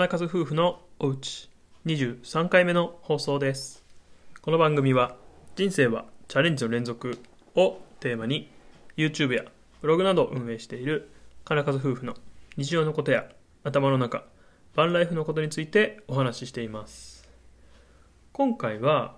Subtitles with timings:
[0.00, 1.50] 金数夫婦のおうち。
[1.84, 3.84] 23回目の放送です。
[4.40, 5.16] この番組は
[5.56, 7.18] 人生はチャレンジの連続
[7.54, 8.50] をテーマに
[8.96, 9.44] YouTube や
[9.82, 11.10] ブログなどを運営している
[11.44, 12.14] 金数夫婦の
[12.56, 13.28] 日常のことや
[13.62, 14.24] 頭の中
[14.74, 17.28] バンライフのことについてお話ししています。
[18.32, 19.16] 今回は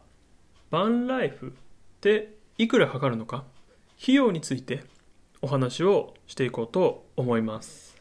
[0.71, 1.51] バンライフっ
[2.01, 3.45] ていくらかかるのか
[4.03, 4.83] 費用について
[5.43, 7.97] お話をしていこうと思います。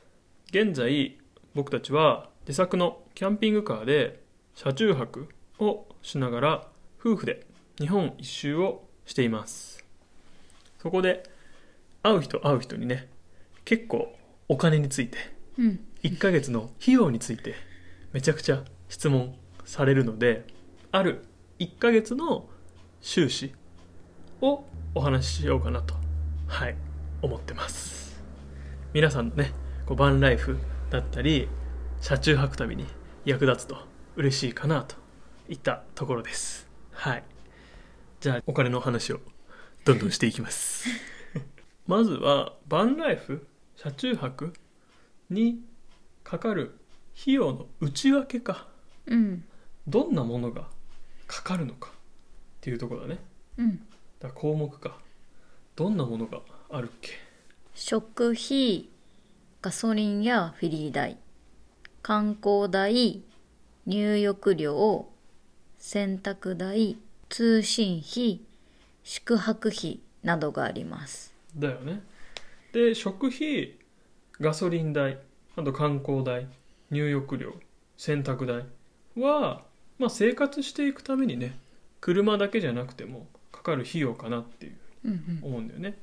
[0.50, 1.20] 現在
[1.54, 4.24] 僕たちは自作のキャンピングカーで
[4.56, 6.68] 車中泊をしながら
[7.00, 7.46] 夫婦で
[7.78, 9.86] 日本一周をしています。
[10.80, 11.24] そこで
[12.02, 13.08] 会う人会う人にね
[13.64, 14.12] 結構
[14.48, 15.18] お金について
[15.58, 15.80] うん。
[16.04, 17.54] 1ヶ月の費用について
[18.12, 20.46] めちゃくちゃ質問されるので
[20.92, 21.24] ある
[21.60, 22.50] 1ヶ月の
[23.02, 23.54] 収支
[24.42, 24.64] を
[24.96, 25.94] お話ししようかなと
[26.48, 26.76] はい
[27.22, 28.20] 思ってます。
[28.94, 29.54] 皆さんのね
[29.86, 30.58] こうバンライフ
[30.90, 31.48] だったり
[32.02, 32.86] 車中泊旅に
[33.26, 33.78] 役立つと
[34.16, 34.96] 嬉しいかなと
[35.48, 36.68] いったところです。
[36.92, 37.24] はい。
[38.20, 39.20] じゃあお金の話を
[39.86, 40.86] どんどんしていきます。
[41.88, 44.54] まずはバンライフ車中泊
[45.30, 45.62] に
[46.24, 46.76] かかる
[47.20, 48.68] 費用の内訳か。
[49.06, 49.46] うん。
[49.88, 50.68] どんなものが
[51.28, 51.94] かかるのかっ
[52.62, 53.20] ていうところだね。
[53.58, 53.88] うん。
[54.20, 55.00] だ項目か。
[55.76, 57.12] どんなものがあるっけ？
[57.74, 58.90] 食費
[59.62, 61.18] ガソリンやフェリー代
[62.02, 63.22] 観光代
[63.86, 65.08] 入浴料
[65.78, 66.98] 洗濯代
[67.30, 68.42] 通信費
[69.04, 71.34] 宿泊費などがあります。
[71.56, 72.02] だよね。
[72.74, 73.76] で食費
[74.40, 75.20] ガソリン代
[75.56, 76.48] あと観光代
[76.90, 77.54] 入浴料
[77.98, 78.66] 洗濯代
[79.22, 79.64] は、
[80.00, 81.58] まあ、生活していくためにね
[82.00, 85.98] 車だけじゃなくてもかかる費用かなっていううん思うんだよね。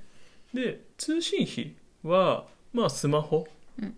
[0.54, 3.46] で通信費はまあスマホ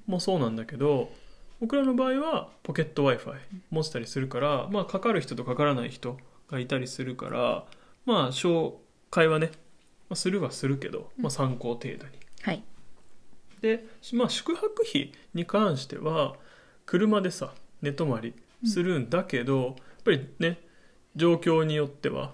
[0.06, 1.10] もそうなんだけど、
[1.60, 6.16] 僕らの場合はポケット w i f i 持ってたりするから、まあ、かかる人とかからない人
[6.50, 7.65] がいたりするから
[8.06, 8.75] まあ紹
[9.10, 9.50] 介はね、
[10.09, 12.12] まあ、するはするけど、まあ、参考程度に。
[12.43, 12.62] はい。
[13.60, 13.84] で、
[14.15, 16.34] まあ、宿泊費に関しては
[16.87, 18.34] 車でさ寝泊まり
[18.65, 20.59] するんだけど、やっぱりね
[21.16, 22.32] 状況によっては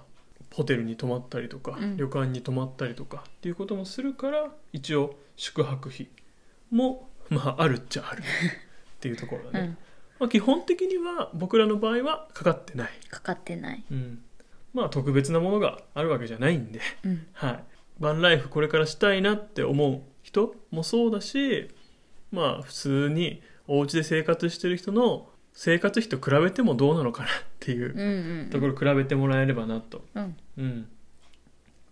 [0.55, 1.97] ホテルに泊まったりとか、うん。
[1.97, 6.09] 旅館に泊まったりとかっていうこともするから一応宿泊費
[6.71, 8.23] もまああるっちゃある
[8.97, 9.79] っていうところだね、うん。
[10.19, 13.85] まあ、基本的には僕らの場合はかかってない、かかってない。
[13.91, 14.23] うん、
[14.73, 16.81] まあ特別なものがあるわけじゃないんで。
[17.05, 17.27] うん。
[17.33, 17.65] はい、
[18.01, 21.71] バンライフこれからしたいなって思う人もそうだし
[22.33, 28.01] まあ普通にお家で生活してる人の生活費と比べてもどうなのかなっていううん
[28.41, 28.51] うん。
[28.51, 30.37] ところ比べてもらえればなと、うん。
[30.59, 30.89] うん、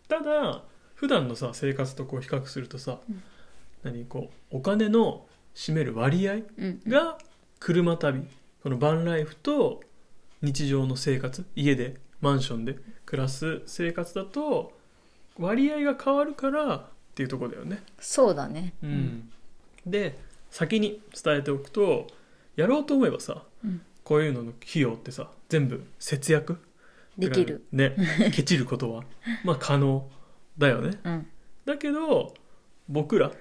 [0.09, 0.65] ただ
[0.95, 3.23] 普段のさ生活とこう比較するとさ、うん。
[3.83, 7.19] 何こうお金の占める割合うんが
[7.61, 8.27] 車旅
[8.63, 9.83] このバンライフと
[10.43, 12.77] 日常の生活家でマンションで
[13.07, 14.73] 暮らす生活だと
[15.39, 17.83] 割合が変わるからっていうところだよね。
[18.01, 18.75] そうだね。
[18.83, 19.31] うん。
[19.87, 20.19] で
[20.51, 22.07] 先に伝えておくと
[22.57, 23.81] やろうと思えばさうん。
[24.03, 26.59] こういうのの費用ってさ全部節約
[27.19, 27.65] できる。
[27.73, 27.97] ね
[28.35, 29.05] ケチることは
[29.45, 30.09] まあ可能
[30.59, 30.99] だよね。
[31.05, 31.27] うん。
[31.65, 32.35] だけど
[32.89, 33.33] 僕ら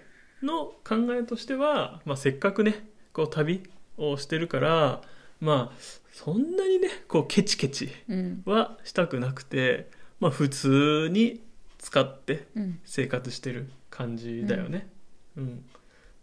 [0.44, 3.64] の考えとしては、まあ、せっかくねこう旅
[3.98, 5.02] をしてるから
[5.40, 5.78] まあ
[6.12, 8.44] そんなにねこうケチケチうん。
[8.46, 9.90] はしたくなくて、
[10.20, 11.42] まあ、普通に
[11.80, 12.80] 使ってうん。
[12.86, 14.88] 生活してる感じだよね。
[15.38, 15.66] うん。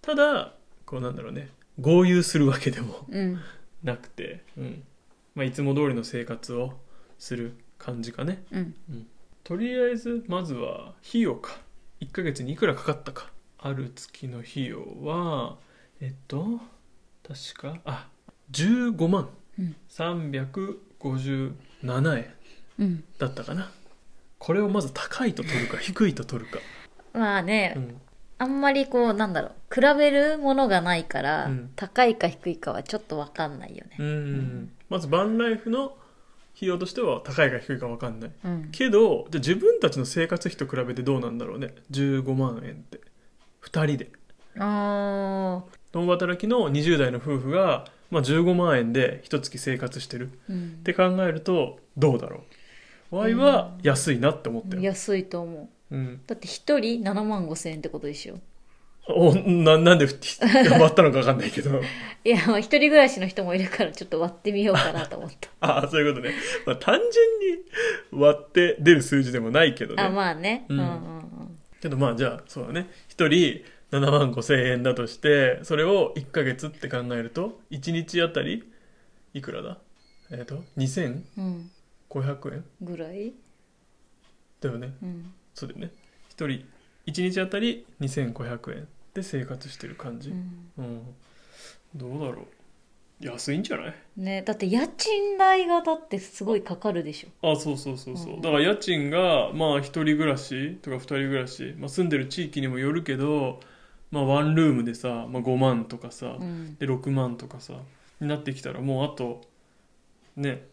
[0.02, 0.54] ただ
[0.86, 3.40] こうなんだろうね豪遊するわけでもうん。
[3.82, 4.82] なくて、うん。
[5.34, 6.74] まあ、いつも通りの生活を
[7.18, 8.42] する感じかね。
[8.52, 8.74] うん。
[9.42, 11.58] とりあえずまずは費用か。
[12.00, 13.30] 1ヶ月にいくらかかったか
[13.62, 15.56] ある月の費用は
[16.00, 16.60] えっと
[17.26, 18.08] 確かあ
[18.52, 19.28] 15万
[19.58, 19.76] うん。
[19.88, 22.34] 357円
[22.78, 23.04] うん。
[23.18, 23.70] だったかな。
[24.38, 26.58] これをまず高いと取るか低いと取るか、
[27.12, 28.00] まあね、うん、
[28.38, 31.70] あんまりこうなんだろう比べるものがないから、うん。
[31.76, 33.96] 高いか低いかはちょっと分かんないよね。
[33.98, 35.96] うんまずバンライフの
[36.56, 38.30] 費用としては高いか低いか分かんない。
[38.44, 38.68] うん。
[38.72, 41.74] けどじゃあ自分たちの生活費と比べてどうなんだろうね。
[41.90, 43.00] 15万円って
[43.62, 44.10] 2人で。
[44.58, 45.62] あ
[45.92, 50.30] 共働きの20代の夫婦が、まあ、15万円で一月生活してる。
[50.48, 50.68] ー、うん。
[50.80, 52.44] って考えるとどうだろ
[53.10, 55.94] う？Y は安いなって思ったよ、安いと思う。
[55.94, 58.38] うん、だって一人7万5千円ってことでしょ？
[59.08, 61.80] おななんで割ったのか分かんないけど。
[62.24, 65.48] いやまあ一人暮らしの人もいるからちょっと割ってみようかなと思った。
[65.66, 66.34] ああそういうことね、
[66.66, 70.02] まあ、単純に割って出る数字でもないけどね。
[70.02, 71.19] あまあね、うんうん
[71.80, 72.90] けどまあじゃあそうだね。
[73.08, 78.70] 一人7万5千円だとしてそれを1ヶ月って考えると1日あたり
[79.34, 79.78] いくらだ？
[80.30, 81.70] えっ、と2500うん。
[82.54, 83.32] 円ぐらい？
[84.60, 84.94] だよね。
[85.02, 85.32] うん。
[85.54, 85.92] そうだよね。
[86.36, 86.64] 1人
[87.06, 90.30] 1日あたり2500円で生活してる感じ。
[90.30, 90.72] うん。
[90.78, 91.02] うん、
[91.96, 92.46] どうだろう
[93.20, 93.94] 安いんじゃない？
[94.16, 97.52] ねだって家賃代がだってすごいかかるでしょ。
[97.52, 98.40] あそうそうそうそう、うん。
[98.40, 103.60] だから家賃がまあ一人暮らしとか二人暮らし、まあ、住んでる地域にもよるけど
[104.10, 106.76] まあワンルームでさ、まあ、5万とかさ、うん。
[106.76, 107.74] で6万とかさ
[108.20, 109.42] になってきたらもうあと
[110.36, 110.66] ね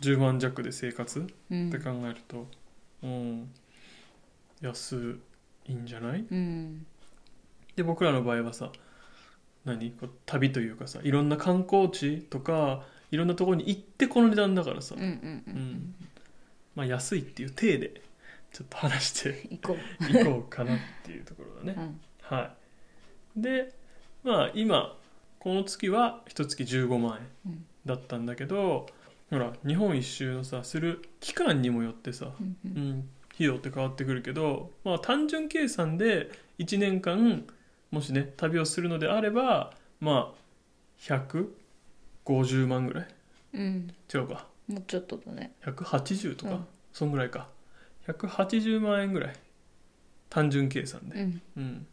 [0.00, 1.68] 10万弱で生活うん。
[1.68, 2.46] って考えると
[3.02, 3.50] うん。
[4.60, 5.16] 安
[5.66, 6.24] いんじゃない？
[6.30, 6.86] うん。
[7.74, 8.70] で僕らの場合はさ
[9.68, 9.90] 何？
[9.92, 15.54] こう旅というかさいろんな観光地とかいろんなところに行ってこの値段だからさ、うんうんううん。
[15.56, 15.94] ん
[16.74, 18.02] まあ安いっていう体で
[18.52, 19.76] ちょっと話して 行こ
[20.10, 22.54] いこうかなっていうところだう、うねん、は
[23.36, 23.40] い。
[23.40, 23.72] で
[24.24, 24.96] まあ今
[25.38, 28.86] この月は一月15万円うんだったんだけど、
[29.30, 37.46] ほら日本一周のさする期間にもよってさ、うんううんん、費用って変わってくるけど、まあ、単純計算で1年間
[37.90, 40.38] もしね旅をするのであればまあ
[41.00, 43.08] 150万ぐらい？
[43.54, 43.94] うん。
[44.12, 44.46] 違うか。
[44.68, 45.52] もうちょっとだね。
[45.64, 46.66] 180とか、うん。
[46.92, 47.48] そんぐらいか。
[48.06, 49.34] 180万円ぐらい。
[50.28, 51.42] 単純計算で、うん。
[51.56, 51.86] うん。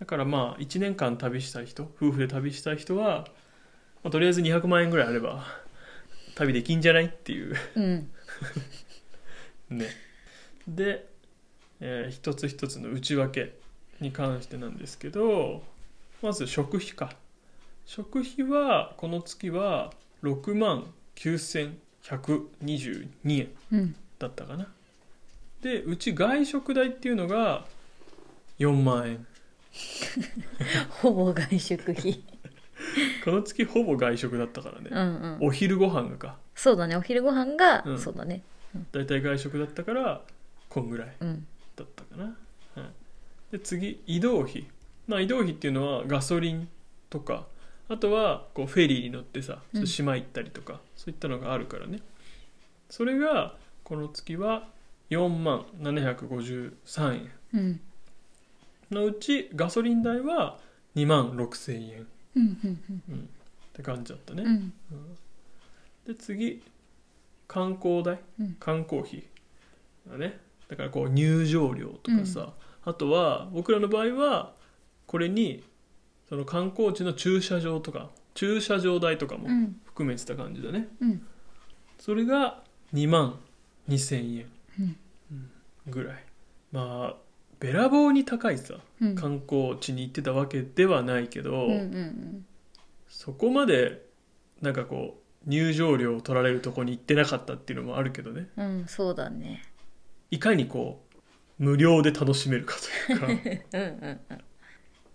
[0.00, 3.26] だからまあ1年間旅したい人夫婦で旅したい人は、
[4.02, 5.44] まあ、とりあえず200万円ぐらいあれば
[6.34, 7.54] 旅できんじゃないっていう。
[7.76, 8.10] うん。
[9.78, 9.86] ね。
[10.66, 11.06] で、
[11.80, 13.58] えー一つ一つの内訳
[14.04, 15.62] に関してなんですけど
[16.22, 17.10] まず食費か。
[17.86, 19.92] 食費はこの月は
[20.22, 20.86] 6万
[21.16, 23.94] 9122円うん。
[24.18, 24.68] だったかな。
[25.60, 27.66] でうち外食代っていうのが
[28.58, 29.26] 4万円。
[31.02, 32.22] ほぼ外食費。
[33.24, 34.90] この月ほぼ外食だったからね。
[34.90, 35.48] うんうん。
[35.48, 36.38] お昼ご飯がか。
[36.54, 36.96] そうだね。
[36.96, 37.98] お昼ご飯が、うん。
[37.98, 38.42] そうだね。
[38.92, 40.22] だいたい外食だったから
[40.68, 41.46] こんぐらいうん。
[41.76, 42.34] だったかな、はい、
[43.54, 44.66] で次移動費。
[45.06, 46.68] まあ移動費っていうのはガソリン
[47.08, 47.46] とか
[47.88, 49.86] あとはこうフェリーに乗ってさうん。
[49.86, 52.00] 島行ったりとか、そういったのがあるからね。
[52.90, 53.54] それが
[53.84, 54.66] この月は
[55.10, 57.30] 4万753円。
[57.54, 57.80] うん。
[58.90, 60.58] のうちガソリン代は
[60.96, 62.06] 2万6000円。
[62.34, 63.28] うんうん
[63.74, 64.72] って感じだったね、うん。
[64.90, 65.14] うん。
[66.06, 66.60] で次
[67.46, 68.56] 観光代、うん。
[68.58, 69.22] 観光費。
[70.10, 70.40] だね。
[70.68, 72.52] だからこう入場料とかさ、
[72.84, 74.52] あとは僕らの場合は
[75.06, 75.64] これに
[76.28, 79.76] その観光地の駐車場とか駐車場代とかもうん。
[79.84, 81.26] 含めてた感じだね、うん。
[82.00, 83.38] それが2万
[83.88, 84.96] 2000円
[85.86, 86.24] ぐらい。
[86.72, 87.16] まあ
[87.60, 89.14] べらぼうに高いさうん。
[89.14, 92.46] 観光地に行ってたわけではないけど、うんうん
[93.06, 94.04] そこまで
[94.60, 98.48] なんかこう入場料を取られるとこに行ってなかったっていうのもあるけどね。
[98.56, 99.62] うんうんそうだね。
[100.32, 101.03] いかにこう
[101.58, 103.26] 無料で楽しめるかというか。
[103.78, 104.40] うんうんうん。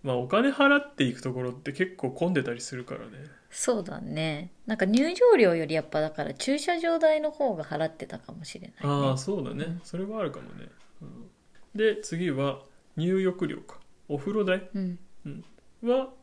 [0.02, 3.26] まあお金払っていくところって結構混んでたりするからね。
[3.50, 4.52] そうだね。
[4.66, 9.80] なんか入場料よりやっぱだから駐車場代の方が払ってたかもしれない、ね、ああそうだね。
[9.84, 10.70] それはあるかもね、
[11.02, 11.30] うん。
[11.76, 12.62] で次は
[12.96, 13.80] 入浴料か。
[14.08, 14.70] お風呂代。
[14.74, 15.00] うん。
[15.84, 16.14] は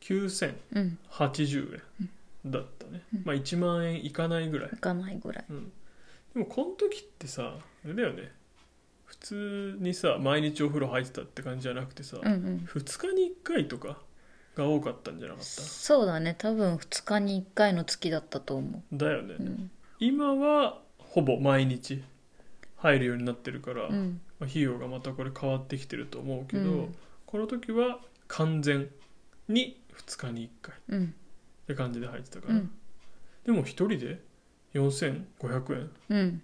[0.00, 0.98] 9080うん。
[2.44, 4.70] 円だったね、まあ1万円いかないぐらい。
[4.70, 5.44] 行かないぐらい。
[5.48, 5.72] うん、
[6.34, 8.30] でもこの時ってさあれだよね
[9.06, 12.68] 普通にさ毎日お風呂入ってたって感じじゃなくてさ、うんうん。
[12.68, 13.98] 2日に1回とか
[14.56, 16.34] が多かったんじゃなかっそうだね。
[16.36, 19.70] 多分2日に1回の月だったと思ただよね、ううん。
[19.98, 22.02] 今はほぼ毎日
[22.76, 24.20] 入るようになってるから、まうん。
[24.40, 26.94] あ、費用がまたこれ変わってきてると思うけど、うん。
[27.26, 28.88] この時は完全
[29.48, 31.04] に2日に1回うん。
[31.04, 32.70] って感じで入ってたから、うん。
[33.44, 34.20] でも1人で
[34.74, 36.42] 4500円うん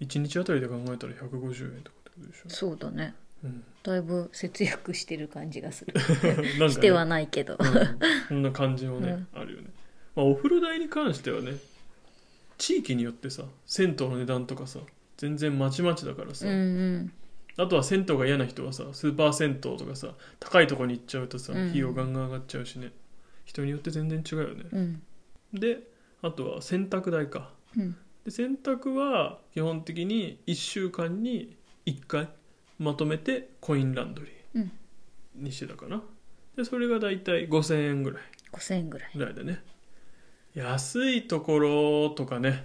[0.00, 3.14] 1日あたりで考えたら150円とかってことでしょ、そうだね。
[3.44, 5.94] うん、だいぶ節約してる感じがする。
[6.58, 6.68] ね。
[6.70, 7.56] してはないけど。
[7.58, 7.98] うん。
[8.28, 9.70] そんな感じもね、あるよね、
[10.14, 11.54] まあ、お風呂代に関してはね
[12.58, 14.80] 地域によってさ銭湯の値段とかさ
[15.16, 16.56] 全然まちまちだからさ、うんう
[16.98, 17.12] ん。
[17.56, 21.68] あとは銭湯が嫌な人はさスーパー銭湯とかさ高いとこに行っちゃうとさうん。
[21.68, 22.92] 費用ガンガン上がっちゃうしね。
[23.44, 24.64] 人によって全然違うよね。
[24.70, 25.02] うん。
[25.54, 25.80] で
[26.22, 27.50] あとは洗濯代か。
[27.76, 32.28] うんで洗濯は基本的に1週間に1回
[32.78, 34.72] まとめてコインランドリーうん。
[35.34, 36.02] にしてたかな。
[36.56, 38.22] でそれがだいたい5000円ぐらい。
[38.52, 39.10] 5000円ぐらい。
[39.14, 39.62] ぐらいでね。
[40.54, 42.64] 安いところとかね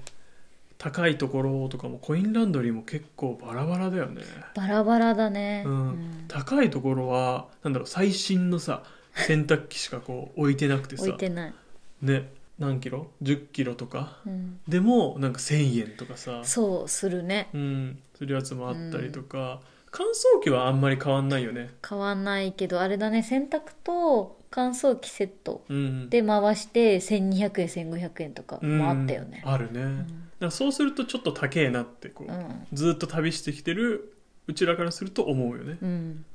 [0.78, 4.24] 高いところとかもコインランドリーも結構バラバラだよね。
[4.56, 5.64] バラバラだね。
[5.66, 6.26] うん。
[6.28, 8.84] 高いところはなんだろう最新のさ
[9.14, 11.04] 洗濯機しかこう置いてなくてさ。
[11.04, 11.54] 置いてない。
[12.02, 14.18] ね何キロ？10キロとか？
[14.26, 14.60] うん。
[14.68, 16.42] でもなんか1000円とかさ。
[16.44, 17.50] そうするね。
[17.54, 18.00] うん。
[18.18, 19.60] するやつもあったりとか、
[19.92, 21.70] 乾燥機はあんまり変わんないよね。
[21.82, 23.24] 買わないけどあれだね。
[23.24, 29.42] 洗濯と乾燥機セットうんで回して1200円1500円とかもあったよね。
[29.46, 30.06] うんあるね、だか
[30.40, 32.68] らそうするとちょっと高えなってこう、うん。
[32.72, 34.16] ずっと旅してきてる
[34.48, 35.78] うちらからすると思うよね。
[35.82, 36.26] うん。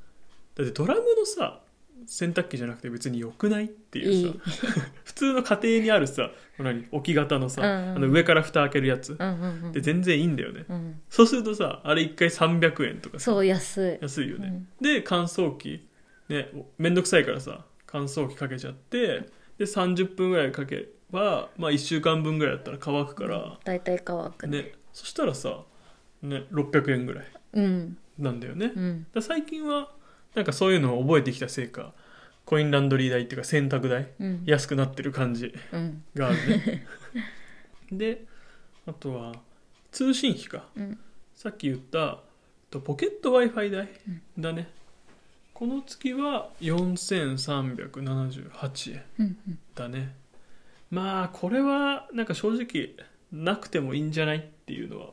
[0.55, 1.61] だってドラムのさ
[2.05, 4.37] 洗濯機じゃなくて別に良くないっていうさ。
[5.03, 10.65] 普通の家庭にあるさ何置き型のさ、うんうんあの上から蓋開けるやつ、うんうんうんで全然いいんだよね。
[10.69, 11.01] うん。
[11.09, 13.25] そうするとさあれ1回300円とかさ。
[13.25, 13.97] そう安い。
[14.01, 14.83] 安いよね、うん。
[14.83, 15.87] で乾燥機。
[16.29, 24.57] ねめんどくさいからさ乾燥機かけちゃってで30分ぐらいかけば、まあ、1週間分ぐらいだったら乾くから、大体乾くね。
[24.63, 24.71] ね。
[24.93, 25.63] そしたらさ、
[26.21, 27.97] ね、600円ぐらいうん。
[28.17, 28.71] なんだよね、
[29.13, 29.91] だ最近は
[30.35, 31.93] なんかそういうのを覚えてきたせいか
[32.45, 34.43] コインランドリー代っていうか洗濯代うん。
[34.45, 36.03] 安くなってる感じうん。
[36.15, 36.87] があるね。
[37.91, 38.25] で
[38.85, 39.33] あとは
[39.91, 40.67] 通信費か。
[40.75, 40.99] うん。
[41.35, 42.19] さっき言った
[42.69, 43.89] とポケット w i f i 代
[44.37, 44.69] だね、
[45.53, 49.37] この月は4378円うん。
[49.75, 50.15] だね。
[50.89, 52.95] まあこれはなんか正直
[53.31, 55.11] なくてもいいんじゃないっていうのは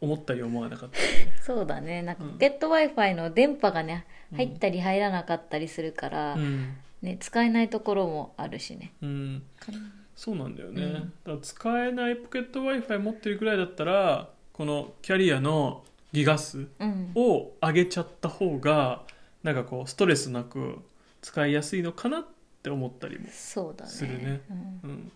[0.00, 0.98] 思ったり思わなかった。
[1.42, 2.02] そうだね。
[2.02, 2.30] なんかうん。
[2.32, 8.92] ポケット w i f i の電波がねうん入ったり入らなかったりするから、うん、ね、使えないところもあるしね。
[9.02, 9.42] うん、
[10.16, 10.92] そうなんだよね、うん。
[10.94, 17.12] だから使えないポケット w i f i 持ってるぐらいだったらこのキャリアのギガ数うん。
[17.14, 19.02] を上げちゃった方が
[19.42, 20.78] なんかこうストレスなく
[21.22, 22.26] 使いやすいのかなっ
[22.62, 23.90] て思ったりも、そうだね。
[23.90, 24.40] するね。
[24.50, 24.90] うん。
[24.90, 25.12] うん、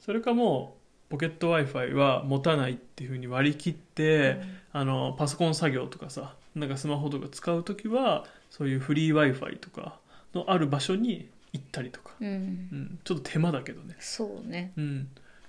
[0.00, 4.40] それかもうポケット w i f i は持たないっていうふうに割り切って、
[4.72, 9.98] あのパソコン作業とかさなんかスマホとか使う時はそういうフリー w i f i とか
[10.34, 12.28] のある場所に行ったりとか、うん。
[12.28, 14.72] うん、ちょっと手間だけどね、そうね。
[14.76, 15.08] うん、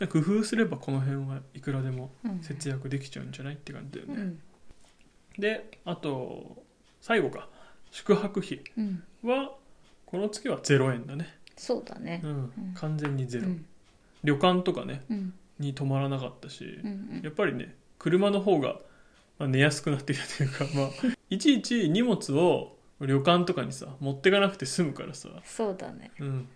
[0.10, 2.40] 工夫すればこの辺はいくらでもうん。
[2.42, 4.40] 節約できちゃうんじゃないって感じだよね、うん。
[5.40, 6.64] であと
[7.02, 7.50] 最後か。
[7.92, 9.04] 宿泊費うん。
[9.24, 9.56] は
[10.06, 12.22] この月は0円だね、そうだね。
[12.24, 12.30] うん。
[12.32, 12.52] うん。
[12.76, 13.66] 完全にゼロ、うん。
[14.24, 15.04] 旅館とかね。
[15.10, 18.80] うんに泊まらなかったし、うんやっぱりね車の方が
[19.40, 20.90] まあ寝やすくなってきたというか、 まあ、
[21.30, 26.12] いちいち荷物を旅館とかにさ持ってかなくて済むからさ、そうだね。
[26.20, 26.48] うん、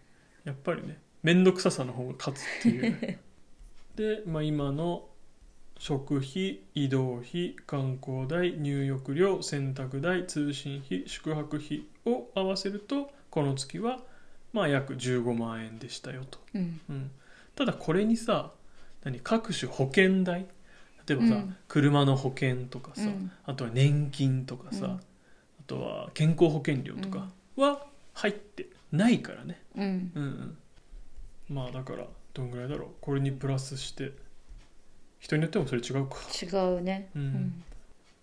[0.43, 3.19] やっぱりね面倒くささの方が勝つっていう
[3.95, 5.09] で、まあ、今の
[5.77, 13.99] 食費移動費観光代入浴料洗濯代通信費宿泊費を合わせるとこの月は
[14.51, 16.81] まあ約15万円でしたよと、うん。
[16.89, 17.11] うん、
[17.55, 18.51] ただこれにさ
[19.03, 20.45] 何各種保険代？
[21.07, 21.55] 例えばさ、うん。
[21.67, 23.31] 車の保険とかさ、うん。
[23.45, 24.91] あとは年金とかさ、うん。
[24.93, 24.99] あ
[25.65, 30.11] とは健康保険料とかは入ってないからね、うん。
[30.15, 30.57] うんうん、
[31.49, 32.89] まあだからどんぐらいだろう。
[33.01, 34.11] これにプラスして
[35.19, 36.17] 人によってもそれ違うか。
[36.41, 36.45] 違
[36.77, 37.09] うね。
[37.15, 37.63] うん。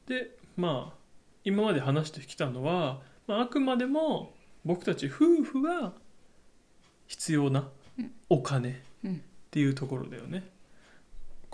[0.06, 0.96] でまあ
[1.44, 5.92] 今まで話してきたのは、まあ、あくまでも僕たち夫婦が
[7.06, 7.68] 必要な
[7.98, 8.12] うん。
[8.28, 8.72] お金っ
[9.04, 9.22] うん。
[9.50, 10.44] ていうところだよね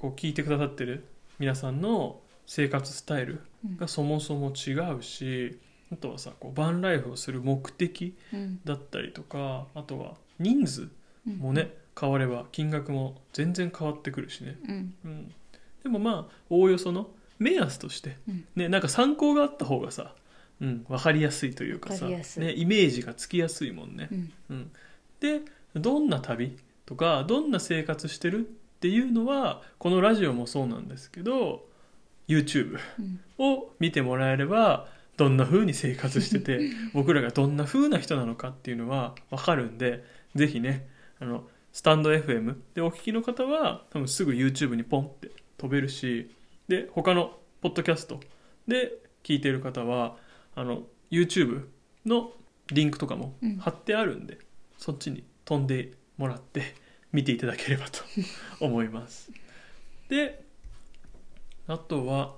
[0.02, 1.04] こう聞いてくださってる
[1.38, 3.76] 皆さんの生活スタイルうん。
[3.76, 5.60] がそもそも違うし
[5.92, 8.60] あとはさこうバンライフをする目的うん。
[8.64, 10.88] だったりとかあとは人数
[11.38, 14.94] もね変われば金額も全然変わってくるしね、うん。
[15.04, 15.34] うん、
[15.84, 18.44] でもまあおおよその目安として、うん。
[18.56, 20.14] ね、なんか参考があった方がさ、
[20.60, 22.22] うん、分かりやすいというかさ、ね、
[22.54, 24.08] イメージがつきやすいもんね。
[24.10, 24.32] う、ん。
[24.50, 24.70] うん、
[25.20, 25.42] で
[25.74, 26.56] どんな旅
[26.86, 28.50] とかどんな生活してる
[28.82, 31.64] っていうのはこのラジオもそうなんですけど
[32.26, 33.20] YouTube うん。
[33.38, 40.88] を見てもらえればどんな風に生活してて僕らがどんな風な人なのかっていうのは分かるんでぜひね
[41.20, 46.28] あのスタンド FM でお聞きの方は多分すぐ YouTube にポンって飛べるし
[46.66, 48.18] で他のポッドキャスト
[48.66, 50.16] で聞いてる方は
[50.56, 51.66] あの YouTube
[52.04, 52.32] の
[52.72, 53.56] リンクとかもうん。
[53.58, 54.38] 貼ってあるんで、
[54.78, 56.74] そっちに飛んでもらって
[57.12, 58.00] 見ていただければと
[58.60, 59.30] 思います。
[60.08, 60.42] で
[61.66, 62.34] あとは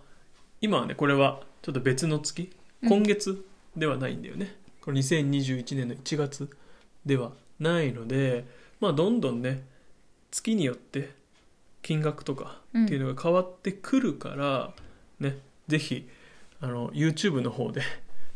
[0.61, 2.53] 今はねこれはちょっと別の月。
[2.83, 2.89] うん。
[2.89, 3.45] 今月
[3.77, 6.49] ではないんだよね、これ2021年の1月
[7.05, 8.45] ではないので
[8.81, 9.65] まあどんどんね
[10.31, 11.11] 月によって
[11.83, 14.73] 金額とかっていうのが変わってくるから、
[15.19, 16.09] ねぜひ
[16.61, 17.83] あの YouTube の方で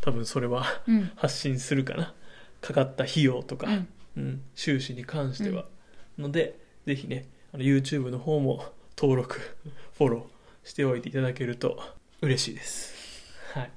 [0.00, 1.10] 多分それはうん。
[1.16, 2.14] 発信するかな。
[2.60, 3.88] かかった費用とか、うん。
[4.16, 5.66] うん、収支に関しては、
[6.18, 8.64] のでぜひねあの YouTube の方も
[8.96, 9.40] 登録
[9.96, 11.80] フォローしておいていただけると
[12.20, 12.94] 嬉しいです。
[13.54, 13.70] はい、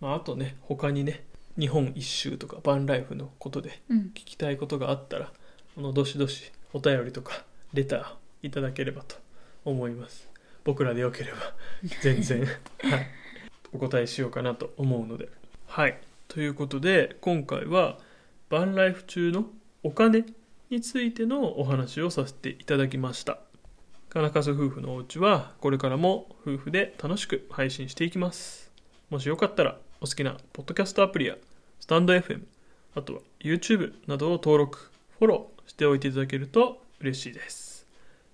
[0.00, 1.24] まあ、あとね他にね
[1.58, 3.98] 日本一周とかバンライフのことでうん。
[4.14, 5.32] 聞きたいことがあったら
[5.76, 9.16] あのどしどしお便りとかレターいただければと
[9.64, 10.28] 思います。
[10.64, 11.38] 僕らでよければ
[12.02, 12.46] 全然、
[12.82, 13.06] はい、
[13.72, 15.28] お答えしようかなと思うので。
[15.66, 15.98] はい。
[16.28, 17.98] ということで今回は
[18.48, 19.46] バンライフ中の
[19.82, 20.24] お金
[20.72, 23.38] についてのお話をさせていただきました。
[24.08, 28.72] 金数夫婦のお家はこれからも夫婦で楽しく配信していきます。
[29.10, 31.36] もしよかったらお好きなポッドキャストアプリや
[31.78, 32.44] スタンド FM
[32.94, 37.86] あとは YouTube などを登録フォローしておいていただけると嬉しいです。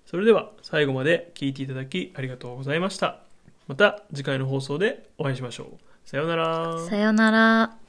[0.05, 3.19] それでは最後まで聞いていただきありがとうございました。
[3.67, 6.09] また次回の放送でお会いしましょう。
[6.09, 6.79] さようなら。
[6.87, 7.88] さよなら。